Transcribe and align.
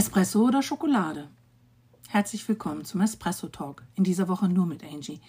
Espresso 0.00 0.46
oder 0.46 0.62
Schokolade? 0.62 1.28
Herzlich 2.08 2.48
willkommen 2.48 2.86
zum 2.86 3.02
Espresso 3.02 3.48
Talk. 3.48 3.82
In 3.96 4.02
dieser 4.02 4.28
Woche 4.28 4.48
nur 4.48 4.64
mit 4.64 4.82
Angie. 4.82 5.20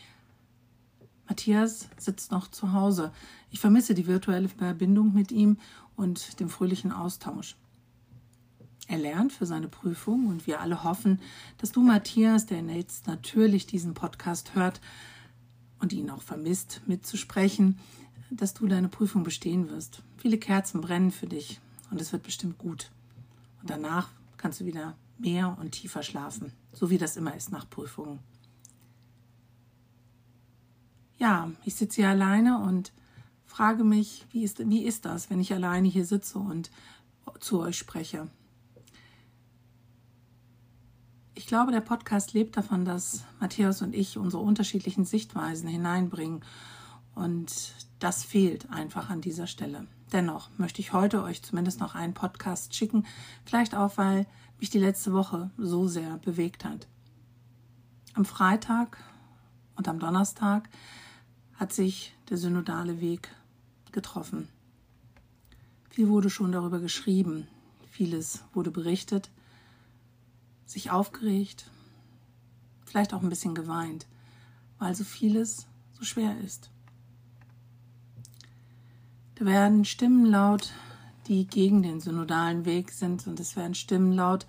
Matthias 1.28 1.90
sitzt 1.98 2.32
noch 2.32 2.48
zu 2.48 2.72
Hause. 2.72 3.12
Ich 3.50 3.60
vermisse 3.60 3.94
die 3.96 4.08
virtuelle 4.08 4.48
Verbindung 4.48 5.14
mit 5.14 5.34
ihm 5.34 5.58
und 5.98 6.40
den 6.40 6.48
fröhlichen 6.48 6.94
Austausch. 6.94 7.58
Er 8.88 8.98
lernt 8.98 9.34
für 9.34 9.46
seine 9.46 9.68
Prüfung 9.68 10.28
und 10.28 10.48
wir 10.48 10.62
alle 10.62 10.86
hoffen, 10.86 11.20
dass 11.58 11.74
du, 11.74 11.82
Matthias, 11.82 12.46
der 12.46 12.62
jetzt 12.62 13.08
natürlich 13.08 13.68
diesen 13.68 13.94
Podcast 13.94 14.56
hört 14.56 14.80
und 15.80 15.92
ihn 15.92 16.10
auch 16.10 16.22
vermisst, 16.22 16.80
mitzusprechen, 16.86 17.78
dass 18.30 18.54
du 18.54 18.68
deine 18.68 18.88
Prüfung 18.88 19.24
bestehen 19.24 19.70
wirst. 19.70 20.02
Viele 20.16 20.38
Kerzen 20.38 20.80
brennen 20.80 21.12
für 21.12 21.28
dich 21.28 21.60
und 21.90 22.00
es 22.00 22.14
wird 22.14 22.24
bestimmt 22.24 22.58
gut. 22.58 22.90
Und 23.60 23.70
danach 23.70 24.08
kannst 24.42 24.60
du 24.60 24.66
wieder 24.66 24.96
mehr 25.18 25.56
und 25.60 25.72
tiefer 25.72 26.04
schlafen, 26.04 26.52
so 26.74 26.90
wie 26.90 26.98
das 26.98 27.16
immer 27.16 27.36
ist 27.36 27.52
nach 27.52 27.70
Prüfungen. 27.70 28.20
Ja, 31.18 31.52
ich 31.64 31.76
sitze 31.76 32.02
hier 32.02 32.10
alleine 32.10 32.58
und 32.60 32.92
frage 33.46 33.84
mich, 33.84 34.26
wie 34.32 34.44
ist, 34.44 34.58
wie 34.68 34.84
ist 34.84 35.06
das, 35.06 35.30
wenn 35.30 35.40
ich 35.40 35.54
alleine 35.54 35.88
hier 35.88 36.06
sitze 36.06 36.40
und 36.40 36.72
zu 37.40 37.60
euch 37.60 37.78
spreche? 37.78 38.28
Ich 41.36 41.46
glaube, 41.46 41.72
der 41.72 41.82
Podcast 41.82 42.34
lebt 42.34 42.58
davon, 42.58 42.86
dass 42.86 43.24
Matthias 43.40 43.82
und 43.82 43.96
ich 43.96 44.18
unsere 44.18 44.42
unterschiedlichen 44.42 45.06
Sichtweisen 45.06 45.68
hineinbringen. 45.68 46.44
Und 47.14 47.74
das 48.00 48.24
fehlt 48.24 48.70
einfach 48.72 49.10
an 49.10 49.22
dieser 49.22 49.48
Stelle. 49.48 49.88
Dennoch 50.12 50.50
möchte 50.58 50.82
ich 50.82 50.94
heute 50.94 51.24
euch 51.24 51.42
zumindest 51.42 51.80
noch 51.80 51.96
einen 51.96 52.14
Podcast 52.14 52.76
schicken, 52.76 53.06
vielleicht 53.46 53.76
auch, 53.76 53.98
weil 53.98 54.26
mich 54.60 54.70
die 54.70 54.80
letzte 54.80 55.14
Woche 55.14 55.52
so 55.58 55.88
sehr 55.88 56.18
bewegt 56.18 56.66
hat. 56.66 56.88
Am 58.14 58.26
Freitag 58.26 58.98
und 59.76 59.88
am 59.88 60.00
Donnerstag 60.00 60.70
hat 61.54 61.72
sich 61.72 62.14
der 62.30 62.38
synodale 62.38 63.00
Weg 63.00 63.34
getroffen. 63.92 64.50
Viel 65.90 66.10
wurde 66.10 66.30
schon 66.30 66.52
darüber 66.52 66.80
geschrieben, 66.80 67.48
vieles 67.90 68.44
wurde 68.54 68.72
berichtet, 68.72 69.30
sich 70.66 70.92
aufgeregt, 70.92 71.70
vielleicht 72.86 73.14
auch 73.14 73.22
ein 73.22 73.30
bisschen 73.30 73.56
geweint, 73.56 74.08
weil 74.78 74.94
so 74.96 75.04
vieles 75.04 75.68
so 75.94 76.04
schwer 76.04 76.38
ist. 76.40 76.70
Werden 79.44 79.86
Stimmen 79.86 80.28
laut, 80.28 80.72
die 81.28 81.48
gegen 81.48 81.82
den 81.82 82.00
synodalen 82.00 82.64
Weg 82.64 82.92
sind 82.92 83.26
und 83.26 83.40
es 83.40 83.56
werden 83.56 83.74
Stimmen 83.74 84.14
laut, 84.14 84.46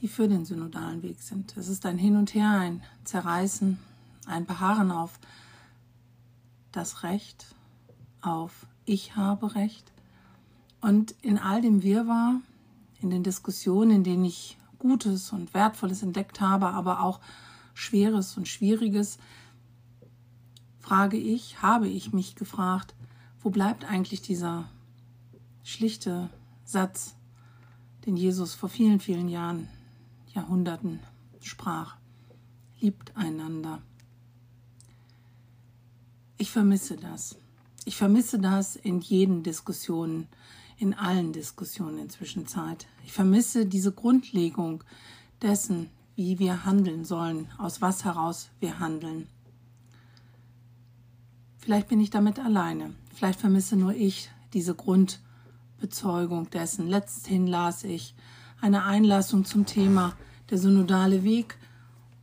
die 0.00 0.08
für 0.08 0.28
den 0.28 0.46
synodalen 0.46 1.02
Weg 1.02 1.20
sind. 1.20 1.54
Es 1.58 1.68
ist 1.68 1.84
ein 1.84 1.98
Hin 1.98 2.16
und 2.16 2.32
Her, 2.32 2.48
ein 2.48 2.82
Zerreißen, 3.04 3.78
ein 4.26 4.46
Beharren 4.46 4.90
auf 4.90 5.18
das 6.72 7.02
Recht, 7.02 7.54
auf 8.22 8.66
Ich 8.86 9.14
habe 9.14 9.54
Recht. 9.54 9.92
Und 10.80 11.14
in 11.20 11.36
all 11.36 11.60
dem 11.60 11.82
Wirrwarr, 11.82 12.40
in 13.02 13.10
den 13.10 13.24
Diskussionen, 13.24 13.90
in 13.90 14.04
denen 14.04 14.24
ich 14.24 14.56
Gutes 14.78 15.32
und 15.32 15.52
Wertvolles 15.52 16.02
entdeckt 16.02 16.40
habe, 16.40 16.68
aber 16.68 17.02
auch 17.02 17.20
Schweres 17.74 18.38
und 18.38 18.48
Schwieriges, 18.48 19.18
frage 20.80 21.18
ich, 21.18 21.60
habe 21.60 21.88
ich 21.88 22.14
mich 22.14 22.36
gefragt, 22.36 22.94
wo 23.44 23.50
bleibt 23.50 23.84
eigentlich 23.84 24.22
dieser 24.22 24.70
schlichte 25.62 26.30
Satz, 26.64 27.14
den 28.06 28.16
Jesus 28.16 28.54
vor 28.54 28.70
vielen, 28.70 29.00
vielen 29.00 29.28
Jahren, 29.28 29.68
Jahrhunderten 30.34 31.00
sprach? 31.40 31.96
Liebt 32.80 33.14
einander. 33.16 33.82
Ich 36.38 36.50
vermisse 36.50 36.96
das. 36.96 37.36
Ich 37.84 37.96
vermisse 37.96 38.38
das 38.38 38.76
in 38.76 39.00
jeden 39.00 39.42
Diskussionen, 39.42 40.26
in 40.78 40.94
allen 40.94 41.34
Diskussionen 41.34 41.98
inzwischen 41.98 42.46
Zeit. 42.46 42.86
Ich 43.04 43.12
vermisse 43.12 43.66
diese 43.66 43.92
Grundlegung 43.92 44.82
dessen, 45.42 45.90
wie 46.16 46.38
wir 46.38 46.64
handeln 46.64 47.04
sollen, 47.04 47.48
aus 47.58 47.82
was 47.82 48.04
heraus 48.04 48.48
wir 48.58 48.78
handeln. 48.78 49.28
Vielleicht 51.64 51.88
bin 51.88 51.98
ich 51.98 52.10
damit 52.10 52.38
alleine. 52.38 52.94
Vielleicht 53.14 53.40
vermisse 53.40 53.74
nur 53.74 53.94
ich 53.94 54.30
diese 54.52 54.74
Grundbezeugung 54.74 56.50
dessen. 56.50 56.88
Letzthin 56.88 57.46
las 57.46 57.84
ich 57.84 58.14
eine 58.60 58.84
Einlassung 58.84 59.46
zum 59.46 59.64
Thema 59.64 60.14
der 60.50 60.58
synodale 60.58 61.24
Weg 61.24 61.56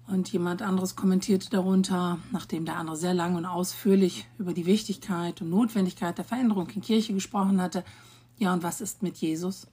und 0.06 0.32
jemand 0.32 0.62
anderes 0.62 0.96
kommentierte 0.96 1.50
darunter, 1.50 2.20
nachdem 2.32 2.66
der 2.66 2.78
andere 2.78 2.96
sehr 2.96 3.16
lang 3.16 3.36
und 3.36 3.46
ausführlich 3.46 4.28
über 4.38 4.54
die 4.54 4.68
Wichtigkeit 4.68 5.42
und 5.42 5.50
Notwendigkeit 5.50 6.20
der 6.20 6.26
Veränderung 6.26 6.70
in 6.70 6.82
Kirche 6.82 7.14
gesprochen 7.14 7.60
hatte. 7.60 7.84
Ja, 8.38 8.54
und 8.54 8.62
was 8.62 8.80
ist 8.80 9.02
mit 9.02 9.18
Jesus? 9.18 9.66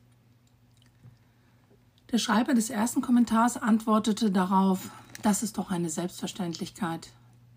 Der 2.11 2.17
Schreiber 2.17 2.55
des 2.55 2.71
ersten 2.71 3.03
Kommentars 3.03 3.59
antwortete 3.59 4.31
darauf, 4.31 4.89
das 5.21 5.43
ist 5.43 5.59
doch 5.59 5.71
eine 5.71 5.91
Selbstverständlichkeit. 5.91 7.13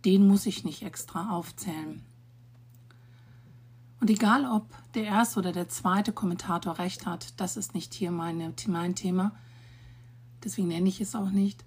Den 0.05 0.27
muss 0.27 0.45
ich 0.45 0.63
nicht 0.63 0.83
extra 0.83 1.31
aufzählen. 1.31 2.01
Und 3.99 4.09
egal, 4.09 4.45
ob 4.45 4.65
der 4.95 5.03
erste 5.03 5.39
oder 5.39 5.51
der 5.51 5.69
zweite 5.69 6.11
Kommentator 6.11 6.79
recht 6.79 7.05
hat, 7.05 7.39
das 7.39 7.55
ist 7.55 7.75
nicht 7.75 7.93
hier 7.93 8.09
meine, 8.09 8.53
mein 8.67 8.95
Thema. 8.95 9.31
Deswegen 10.43 10.69
nenne 10.69 10.89
ich 10.89 10.99
es 11.01 11.13
auch 11.13 11.29
nicht. 11.29 11.63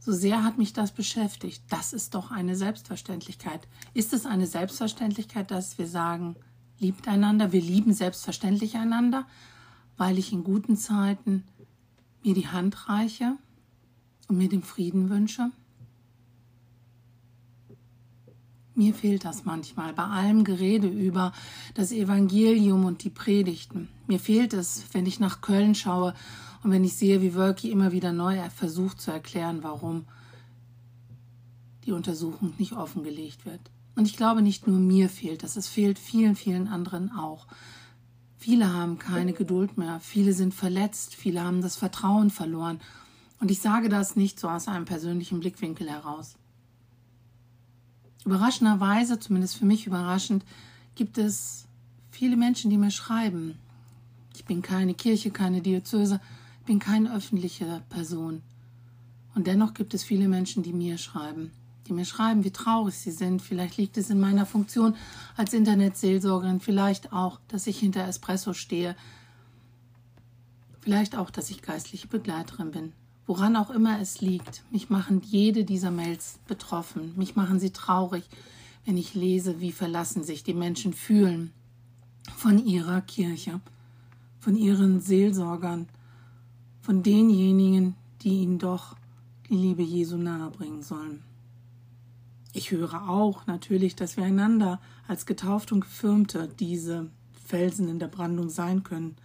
So 0.00 0.12
sehr 0.12 0.44
hat 0.44 0.58
mich 0.58 0.74
das 0.74 0.92
beschäftigt. 0.92 1.62
Das 1.70 1.94
ist 1.94 2.14
doch 2.14 2.30
eine 2.30 2.56
Selbstverständlichkeit. 2.56 3.66
Ist 3.94 4.12
es 4.12 4.26
eine 4.26 4.46
Selbstverständlichkeit, 4.46 5.50
dass 5.50 5.78
wir 5.78 5.86
sagen, 5.86 6.36
liebt 6.78 7.08
einander, 7.08 7.52
wir 7.52 7.62
lieben 7.62 7.94
selbstverständlich 7.94 8.76
einander, 8.76 9.26
weil 9.96 10.18
ich 10.18 10.30
in 10.30 10.44
guten 10.44 10.76
Zeiten 10.76 11.44
mir 12.22 12.34
die 12.34 12.48
Hand 12.48 12.86
reiche 12.90 13.38
und 14.28 14.36
mir 14.36 14.50
den 14.50 14.62
Frieden 14.62 15.08
wünsche? 15.08 15.50
Mir 18.76 18.92
fehlt 18.92 19.24
das 19.24 19.44
manchmal 19.44 19.92
bei 19.92 20.02
allem 20.02 20.42
Gerede 20.42 20.88
über 20.88 21.32
das 21.74 21.92
Evangelium 21.92 22.84
und 22.84 23.04
die 23.04 23.10
Predigten. 23.10 23.88
Mir 24.08 24.18
fehlt 24.18 24.52
es, 24.52 24.84
wenn 24.92 25.06
ich 25.06 25.20
nach 25.20 25.40
Köln 25.40 25.76
schaue 25.76 26.12
und 26.64 26.72
wenn 26.72 26.82
ich 26.82 26.94
sehe, 26.94 27.22
wie 27.22 27.34
Wölki 27.34 27.70
immer 27.70 27.92
wieder 27.92 28.12
neu 28.12 28.36
versucht 28.50 29.00
zu 29.00 29.12
erklären, 29.12 29.62
warum 29.62 30.06
die 31.84 31.92
Untersuchung 31.92 32.54
nicht 32.58 32.72
offengelegt 32.72 33.46
wird. 33.46 33.60
Und 33.94 34.06
ich 34.06 34.16
glaube, 34.16 34.42
nicht 34.42 34.66
nur 34.66 34.78
mir 34.78 35.08
fehlt 35.08 35.44
das, 35.44 35.56
es 35.56 35.68
fehlt 35.68 35.98
vielen, 35.98 36.34
vielen 36.34 36.66
anderen 36.66 37.12
auch. 37.12 37.46
Viele 38.38 38.72
haben 38.72 38.98
keine 38.98 39.34
Geduld 39.34 39.78
mehr, 39.78 40.00
viele 40.00 40.32
sind 40.32 40.52
verletzt, 40.52 41.14
viele 41.14 41.44
haben 41.44 41.62
das 41.62 41.76
Vertrauen 41.76 42.30
verloren. 42.30 42.80
Und 43.38 43.50
ich 43.50 43.60
sage 43.60 43.88
das 43.88 44.16
nicht 44.16 44.40
so 44.40 44.48
aus 44.48 44.66
einem 44.66 44.84
persönlichen 44.84 45.38
Blickwinkel 45.38 45.88
heraus. 45.88 46.34
Überraschenderweise, 48.24 49.18
zumindest 49.18 49.56
für 49.56 49.66
mich 49.66 49.86
überraschend, 49.86 50.44
gibt 50.94 51.18
es 51.18 51.66
viele 52.10 52.36
Menschen, 52.36 52.70
die 52.70 52.78
mir 52.78 52.90
schreiben. 52.90 53.58
Ich 54.34 54.44
bin 54.44 54.62
keine 54.62 54.94
Kirche, 54.94 55.30
keine 55.30 55.60
Diözese, 55.60 56.20
ich 56.60 56.66
bin 56.66 56.78
keine 56.78 57.14
öffentliche 57.14 57.82
Person. 57.90 58.42
Und 59.34 59.46
dennoch 59.46 59.74
gibt 59.74 59.94
es 59.94 60.04
viele 60.04 60.28
Menschen, 60.28 60.62
die 60.62 60.72
mir 60.72 60.96
schreiben, 60.96 61.50
die 61.86 61.92
mir 61.92 62.04
schreiben, 62.04 62.44
wie 62.44 62.50
traurig 62.50 62.94
sie 62.94 63.10
sind. 63.10 63.42
Vielleicht 63.42 63.76
liegt 63.76 63.96
es 63.96 64.10
in 64.10 64.20
meiner 64.20 64.46
Funktion 64.46 64.96
als 65.36 65.52
Internetseelsorgerin, 65.52 66.60
vielleicht 66.60 67.12
auch, 67.12 67.40
dass 67.48 67.66
ich 67.66 67.78
hinter 67.78 68.06
Espresso 68.06 68.54
stehe, 68.54 68.96
vielleicht 70.80 71.16
auch, 71.16 71.30
dass 71.30 71.50
ich 71.50 71.62
geistliche 71.62 72.08
Begleiterin 72.08 72.70
bin. 72.70 72.92
Woran 73.26 73.56
auch 73.56 73.70
immer 73.70 74.00
es 74.00 74.20
liegt, 74.20 74.62
mich 74.70 74.90
machen 74.90 75.22
jede 75.24 75.64
dieser 75.64 75.90
Mails 75.90 76.38
betroffen, 76.46 77.14
mich 77.16 77.36
machen 77.36 77.58
sie 77.58 77.70
traurig, 77.70 78.24
wenn 78.84 78.98
ich 78.98 79.14
lese, 79.14 79.60
wie 79.60 79.72
verlassen 79.72 80.24
sich 80.24 80.44
die 80.44 80.52
Menschen 80.52 80.92
fühlen 80.92 81.52
von 82.36 82.64
ihrer 82.64 83.00
Kirche, 83.00 83.60
von 84.40 84.56
ihren 84.56 85.00
Seelsorgern, 85.00 85.88
von 86.82 87.02
denjenigen, 87.02 87.94
die 88.20 88.42
ihnen 88.42 88.58
doch 88.58 88.96
die 89.48 89.54
Liebe 89.54 89.82
Jesu 89.82 90.18
nahebringen 90.18 90.82
sollen. 90.82 91.22
Ich 92.52 92.70
höre 92.70 93.08
auch 93.08 93.46
natürlich, 93.46 93.96
dass 93.96 94.16
wir 94.16 94.24
einander 94.24 94.80
als 95.08 95.26
getauft 95.26 95.72
und 95.72 95.80
gefirmte 95.80 96.48
diese 96.58 97.10
Felsen 97.46 97.88
in 97.88 97.98
der 97.98 98.08
Brandung 98.08 98.48
sein 98.48 98.84
können. 98.84 99.16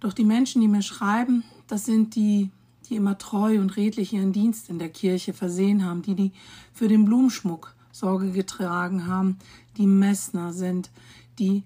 Doch 0.00 0.12
die 0.12 0.24
Menschen, 0.24 0.60
die 0.60 0.68
mir 0.68 0.82
schreiben, 0.82 1.44
das 1.70 1.84
sind 1.84 2.16
die, 2.16 2.50
die 2.88 2.96
immer 2.96 3.16
treu 3.16 3.60
und 3.60 3.76
redlich 3.76 4.12
ihren 4.12 4.32
Dienst 4.32 4.68
in 4.70 4.80
der 4.80 4.88
Kirche 4.88 5.32
versehen 5.32 5.84
haben, 5.84 6.02
die, 6.02 6.16
die 6.16 6.32
für 6.72 6.88
den 6.88 7.04
Blumenschmuck 7.04 7.76
Sorge 7.92 8.32
getragen 8.32 9.06
haben, 9.06 9.38
die 9.76 9.86
Messner 9.86 10.52
sind, 10.52 10.90
die 11.38 11.62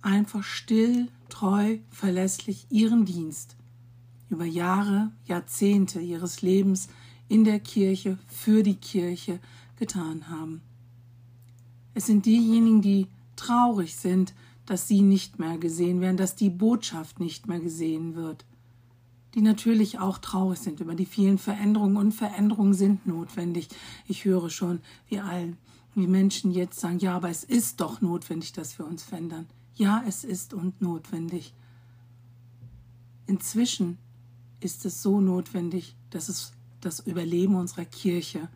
einfach 0.00 0.42
still, 0.42 1.08
treu, 1.28 1.78
verlässlich 1.90 2.66
ihren 2.70 3.04
Dienst 3.04 3.56
über 4.30 4.44
Jahre, 4.44 5.12
Jahrzehnte 5.26 6.00
ihres 6.00 6.40
Lebens 6.40 6.88
in 7.28 7.44
der 7.44 7.60
Kirche, 7.60 8.18
für 8.26 8.62
die 8.62 8.76
Kirche 8.76 9.38
getan 9.76 10.28
haben. 10.30 10.62
Es 11.92 12.06
sind 12.06 12.24
diejenigen, 12.24 12.80
die 12.80 13.06
traurig 13.36 13.96
sind, 13.96 14.34
dass 14.64 14.88
sie 14.88 15.02
nicht 15.02 15.38
mehr 15.38 15.58
gesehen 15.58 16.00
werden, 16.00 16.16
dass 16.16 16.36
die 16.36 16.50
Botschaft 16.50 17.20
nicht 17.20 17.46
mehr 17.46 17.60
gesehen 17.60 18.14
wird, 18.14 18.44
die 19.36 19.42
natürlich 19.42 19.98
auch 19.98 20.16
traurig 20.16 20.58
sind 20.58 20.80
über 20.80 20.94
die 20.94 21.04
vielen 21.04 21.36
Veränderungen 21.36 21.98
und 21.98 22.12
Veränderungen 22.12 22.72
sind 22.72 23.06
notwendig. 23.06 23.68
Ich 24.08 24.24
höre 24.24 24.48
schon, 24.48 24.80
wie 25.08 25.20
allen, 25.20 25.58
wie 25.94 26.06
Menschen 26.06 26.52
jetzt 26.52 26.80
sagen, 26.80 26.98
ja, 27.00 27.14
aber 27.14 27.28
es 27.28 27.44
ist 27.44 27.82
doch 27.82 28.00
notwendig, 28.00 28.54
dass 28.54 28.78
wir 28.78 28.86
uns 28.86 29.02
verändern. 29.02 29.46
Ja, 29.74 30.02
es 30.08 30.24
ist 30.24 30.54
und 30.54 30.80
notwendig. 30.80 31.52
Inzwischen 33.26 33.98
ist 34.60 34.86
es 34.86 35.02
so 35.02 35.20
notwendig, 35.20 35.96
dass 36.08 36.30
es 36.30 36.54
das 36.80 37.00
Überleben 37.00 37.56
unserer 37.56 37.84
Kirche 37.84 38.48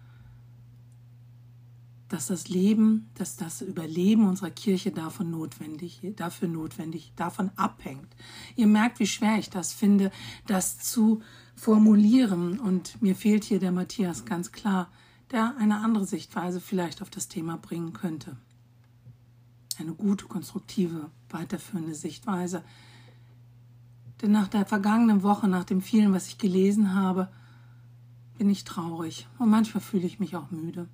dass 2.11 2.27
das 2.27 2.49
Leben, 2.49 3.09
dass 3.15 3.37
das 3.37 3.63
Überleben 3.63 4.27
unserer 4.27 4.51
Kirche 4.51 4.91
davon 4.91 5.31
notwendig, 5.31 6.01
dafür 6.17 6.49
notwendig, 6.49 7.13
davon 7.15 7.51
abhängt. 7.55 8.17
Ihr 8.57 8.67
merkt, 8.67 8.99
wie 8.99 9.07
schwer 9.07 9.39
ich 9.39 9.49
das 9.49 9.73
finde, 9.73 10.11
das 10.47 10.79
zu 10.79 11.23
formulieren. 11.55 12.59
Und 12.59 13.01
mir 13.01 13.15
fehlt 13.15 13.45
hier 13.45 13.61
der 13.61 13.71
Matthias 13.71 14.25
ganz 14.25 14.51
klar, 14.51 14.91
der 15.31 15.57
eine 15.57 15.79
andere 15.79 16.05
Sichtweise 16.05 16.61
vielleicht 16.61 17.01
auf 17.01 17.11
das 17.11 17.29
Thema 17.29 17.57
bringen 17.57 17.93
könnte. 17.93 18.37
Eine 19.79 19.95
gute, 19.95 20.27
konstruktive, 20.27 21.11
weiterführende 21.29 21.95
Sichtweise. 21.95 22.65
Denn 24.21 24.33
nach 24.33 24.49
der 24.49 24.67
vergangenen 24.67 25.23
Woche, 25.23 25.47
nach 25.47 25.65
dem 25.65 25.81
vielen, 25.81 26.13
was 26.13 26.27
ich 26.27 26.39
gelesen 26.39 26.93
habe, 26.93 27.31
bin 28.37 28.51
ich 28.51 28.65
traurig 28.65 29.29
und 29.39 29.49
manchmal 29.49 29.81
fühle 29.81 30.07
ich 30.07 30.19
mich 30.19 30.35
auch 30.35 30.51
müde. 30.51 30.89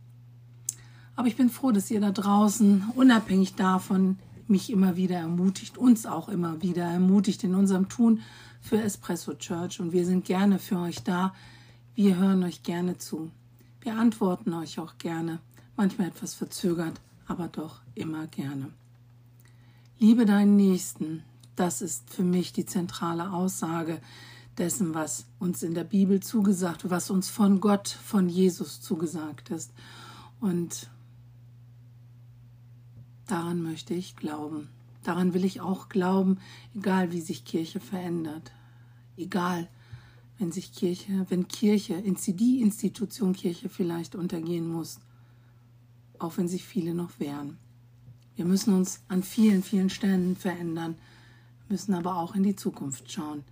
Aber 1.17 1.29
ich 1.29 1.37
bin 1.37 1.49
froh, 1.49 1.73
dass 1.73 1.91
ihr 1.91 2.01
da 2.01 2.13
draußen, 2.13 2.85
unabhängig 2.95 3.55
davon, 3.55 4.19
mich 4.49 4.71
immer 4.71 4.97
wieder 4.97 5.17
ermutigt, 5.17 5.77
uns 5.79 6.07
auch 6.07 6.29
immer 6.29 6.63
wieder 6.63 6.85
ermutigt 6.85 7.43
in 7.43 7.55
unserem 7.55 7.89
Tun 7.89 8.21
für 8.61 8.81
Espresso 8.81 9.35
Church. 9.35 9.81
Und 9.81 9.93
wir 9.93 10.05
sind 10.05 10.25
gerne 10.25 10.59
für 10.59 10.79
euch 10.79 11.03
da. 11.03 11.35
Wir 11.95 12.17
hören 12.17 12.45
euch 12.45 12.63
gerne 12.63 12.99
zu. 12.99 13.31
Wir 13.81 13.97
antworten 13.97 14.53
euch 14.53 14.79
auch 14.79 14.99
gerne, 14.99 15.41
manchmal 15.77 16.09
etwas 16.09 16.35
verzögert, 16.35 17.01
aber 17.27 17.49
doch 17.49 17.81
immer 17.95 18.27
gerne. 18.27 18.69
Liebe 19.99 20.27
deinen 20.27 20.57
Nächsten, 20.57 21.23
das 21.57 21.81
ist 21.81 22.11
für 22.11 22.25
mich 22.25 22.53
die 22.53 22.67
zentrale 22.67 23.33
Aussage 23.33 24.01
dessen, 24.59 24.95
was 24.95 25.27
uns 25.39 25.63
in 25.63 25.75
der 25.75 25.85
Bibel 25.85 26.21
zugesagt, 26.21 26.91
was 26.91 27.11
uns 27.11 27.31
von 27.31 27.61
Gott, 27.61 27.89
von 27.89 28.29
Jesus 28.29 28.81
zugesagt 28.81 29.51
ist. 29.51 29.73
Und 30.41 30.89
Daran 33.27 33.63
möchte 33.63 33.93
ich 33.93 34.15
glauben. 34.15 34.69
Daran 35.03 35.35
will 35.35 35.45
ich 35.45 35.61
auch 35.61 35.89
glauben, 35.89 36.39
egal 36.75 37.13
wie 37.13 37.21
sich 37.21 37.45
Kirche 37.45 37.81
verändert. 37.81 38.53
Egal, 39.17 39.69
wenn 40.39 40.53
sich 40.53 40.73
Kirche, 40.73 41.27
wenn 41.29 41.49
Kirche, 41.49 42.03
die 42.03 42.61
Institution 42.61 43.33
Kirche 43.33 43.69
vielleicht 43.69 44.15
untergehen 44.15 44.69
muss, 44.69 45.01
auch 46.19 46.37
wenn 46.37 46.49
sich 46.49 46.65
viele 46.65 46.95
noch 46.95 47.19
wehren. 47.19 47.57
Wir 48.37 48.45
müssen 48.45 48.75
uns 48.75 49.01
an 49.09 49.23
vielen, 49.23 49.63
vielen 49.63 49.91
Stellen 49.91 50.37
verändern, 50.37 50.97
müssen 51.69 51.95
aber 51.95 52.17
auch 52.19 52.35
in 52.35 52.43
die 52.43 52.57
Zukunft 52.57 53.11
schauen. 53.11 53.45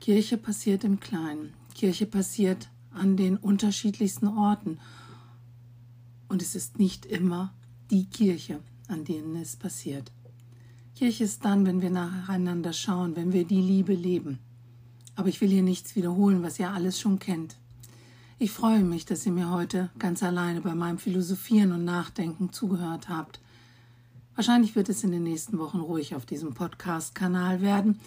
Kirche 0.00 0.36
passiert 0.36 0.84
im 0.84 1.00
Kleinen. 1.00 1.54
Kirche 1.74 2.06
passiert 2.06 2.68
an 2.90 3.16
den 3.16 3.36
unterschiedlichsten 3.36 4.26
Orten. 4.26 4.78
Und 6.28 6.42
es 6.42 6.54
ist 6.54 6.78
nicht 6.78 7.06
immer 7.06 7.54
die 7.90 8.06
Kirche 8.06 8.60
an 8.94 9.04
denen 9.04 9.34
es 9.36 9.56
passiert. 9.56 10.12
Kirche 10.94 11.24
ist 11.24 11.44
dann, 11.44 11.66
wenn 11.66 11.82
wir 11.82 11.90
nacheinander 11.90 12.72
schauen, 12.72 13.16
wenn 13.16 13.32
wir 13.32 13.44
die 13.44 13.60
Liebe 13.60 13.92
leben. 13.92 14.38
Aber 15.16 15.28
ich 15.28 15.40
will 15.40 15.48
hier 15.48 15.64
nichts 15.64 15.96
wiederholen, 15.96 16.44
was 16.44 16.60
ihr 16.60 16.70
alles 16.70 17.00
schon 17.00 17.18
kennt. 17.18 17.56
Ich 18.38 18.52
freue 18.52 18.84
mich, 18.84 19.04
dass 19.04 19.26
ihr 19.26 19.32
mir 19.32 19.50
heute 19.50 19.90
ganz 19.98 20.22
alleine 20.22 20.60
bei 20.60 20.74
meinem 20.76 20.98
Philosophieren 20.98 21.72
und 21.72 21.84
Nachdenken 21.84 22.52
zugehört 22.52 23.08
habt. 23.08 23.40
Wahrscheinlich 24.36 24.76
wird 24.76 24.88
es 24.88 25.02
in 25.02 25.10
den 25.10 25.24
nächsten 25.24 25.58
Wochen 25.58 25.80
ruhig 25.80 26.14
auf 26.14 26.26
diesem 26.26 26.54
Podcast-Kanal 26.54 27.60
werden 27.60 27.98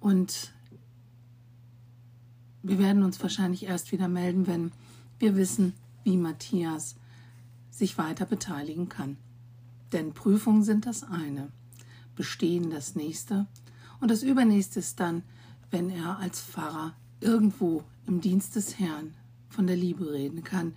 und 0.00 0.52
wir 2.62 2.78
werden 2.78 3.02
uns 3.02 3.22
wahrscheinlich 3.22 3.64
erst 3.64 3.92
wieder 3.92 4.08
melden, 4.08 4.46
wenn 4.46 4.72
wir 5.18 5.36
wissen, 5.36 5.72
wie 6.04 6.18
Matthias 6.18 6.96
sich 7.70 7.96
weiter 7.96 8.26
beteiligen 8.26 8.90
kann. 8.90 9.16
Denn 9.92 10.12
Prüfungen 10.12 10.62
sind 10.62 10.86
das 10.86 11.02
eine, 11.02 11.50
Bestehen 12.14 12.70
das 12.70 12.94
nächste 12.94 13.46
und 14.00 14.10
das 14.10 14.22
übernächste 14.22 14.78
ist 14.78 15.00
dann, 15.00 15.22
wenn 15.70 15.90
er 15.90 16.18
als 16.18 16.40
Pfarrer 16.40 16.94
irgendwo 17.20 17.84
im 18.06 18.20
Dienst 18.20 18.56
des 18.56 18.78
Herrn 18.78 19.14
von 19.48 19.66
der 19.66 19.76
Liebe 19.76 20.10
reden 20.12 20.44
kann, 20.44 20.74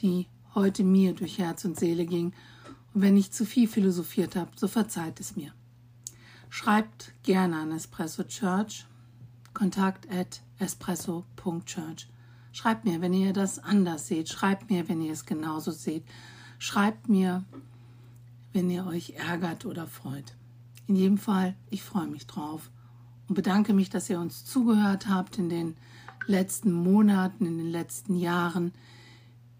die 0.00 0.26
heute 0.54 0.84
mir 0.84 1.14
durch 1.14 1.38
Herz 1.38 1.64
und 1.64 1.78
Seele 1.78 2.06
ging. 2.06 2.32
Und 2.94 3.02
wenn 3.02 3.16
ich 3.16 3.32
zu 3.32 3.44
viel 3.44 3.68
philosophiert 3.68 4.36
habe, 4.36 4.50
so 4.56 4.68
verzeiht 4.68 5.20
es 5.20 5.36
mir. 5.36 5.52
Schreibt 6.48 7.12
gerne 7.22 7.56
an 7.58 7.72
Espresso 7.72 8.24
Church, 8.24 8.86
kontakt 9.52 10.10
at 10.10 10.42
espresso.church. 10.58 12.08
Schreibt 12.52 12.84
mir, 12.84 13.00
wenn 13.00 13.14
ihr 13.14 13.32
das 13.32 13.58
anders 13.60 14.08
seht. 14.08 14.28
Schreibt 14.28 14.70
mir, 14.70 14.88
wenn 14.88 15.00
ihr 15.00 15.12
es 15.12 15.24
genauso 15.24 15.70
seht. 15.70 16.04
Schreibt 16.58 17.08
mir, 17.08 17.44
wenn 18.52 18.70
ihr 18.70 18.86
euch 18.86 19.10
ärgert 19.10 19.64
oder 19.64 19.86
freut. 19.86 20.36
In 20.86 20.96
jedem 20.96 21.18
Fall, 21.18 21.54
ich 21.70 21.82
freue 21.82 22.08
mich 22.08 22.26
drauf 22.26 22.70
und 23.28 23.34
bedanke 23.34 23.72
mich, 23.72 23.90
dass 23.90 24.10
ihr 24.10 24.18
uns 24.18 24.44
zugehört 24.44 25.08
habt 25.08 25.38
in 25.38 25.48
den 25.48 25.76
letzten 26.26 26.72
Monaten, 26.72 27.46
in 27.46 27.58
den 27.58 27.70
letzten 27.70 28.16
Jahren, 28.16 28.72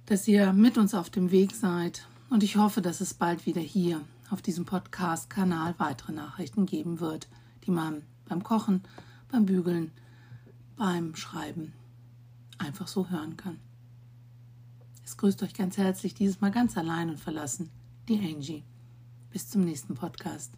dass 0.07 0.27
ihr 0.27 0.53
mit 0.53 0.77
uns 0.77 0.95
auf 0.95 1.11
dem 1.11 1.31
Weg 1.31 1.55
seid 1.55 2.07
und 2.31 2.43
ich 2.43 2.57
hoffe, 2.57 2.83
dass 2.83 3.01
es 3.01 3.15
bald 3.15 3.47
wieder 3.47 3.61
hier 3.61 4.01
auf 4.31 4.43
diesem 4.43 4.65
Podcast-Kanal 4.65 5.75
weitere 5.79 6.13
Nachrichten 6.13 6.67
geben 6.67 7.01
wird, 7.01 7.29
die 7.65 7.70
man 7.70 8.03
beim 8.29 8.43
Kochen, 8.43 8.82
beim 9.31 9.47
Bügeln, 9.47 9.91
beim 10.77 11.15
Schreiben 11.17 11.73
einfach 12.59 12.89
so 12.89 13.09
hören 13.09 13.37
kann. 13.37 13.59
Es 15.05 15.17
grüßt 15.17 15.43
euch 15.43 15.55
ganz 15.55 15.77
herzlich, 15.77 16.15
dieses 16.15 16.41
Mal 16.41 16.53
ganz 16.53 16.77
allein 16.77 17.11
und 17.11 17.19
verlassen, 17.19 17.70
die 18.09 18.19
Angie. 18.19 18.63
Bis 19.31 19.49
zum 19.49 19.63
nächsten 19.63 19.94
Podcast. 19.94 20.53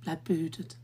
Bleibt 0.00 0.24
behütet. 0.24 0.78